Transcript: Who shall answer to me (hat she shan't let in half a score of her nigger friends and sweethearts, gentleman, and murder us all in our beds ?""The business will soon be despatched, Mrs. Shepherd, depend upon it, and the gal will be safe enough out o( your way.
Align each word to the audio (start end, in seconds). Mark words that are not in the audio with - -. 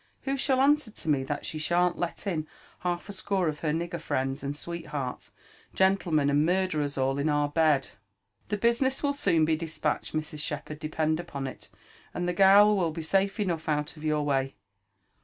Who 0.23 0.35
shall 0.35 0.61
answer 0.61 0.89
to 0.89 1.09
me 1.09 1.23
(hat 1.27 1.45
she 1.45 1.59
shan't 1.59 1.95
let 1.95 2.25
in 2.25 2.47
half 2.79 3.07
a 3.07 3.13
score 3.13 3.47
of 3.47 3.59
her 3.59 3.69
nigger 3.69 4.01
friends 4.01 4.41
and 4.41 4.57
sweethearts, 4.57 5.31
gentleman, 5.75 6.27
and 6.27 6.43
murder 6.43 6.81
us 6.81 6.97
all 6.97 7.19
in 7.19 7.29
our 7.29 7.47
beds 7.49 7.91
?""The 8.49 8.57
business 8.57 9.03
will 9.03 9.13
soon 9.13 9.45
be 9.45 9.55
despatched, 9.55 10.15
Mrs. 10.15 10.39
Shepherd, 10.39 10.79
depend 10.79 11.19
upon 11.19 11.45
it, 11.45 11.69
and 12.15 12.27
the 12.27 12.33
gal 12.33 12.75
will 12.75 12.89
be 12.89 13.03
safe 13.03 13.39
enough 13.39 13.69
out 13.69 13.93
o( 13.95 14.01
your 14.01 14.23
way. 14.23 14.55